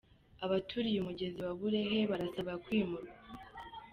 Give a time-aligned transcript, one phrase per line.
[0.45, 3.13] Abaturiye umugezi wa Burehe barasaba kwimurwa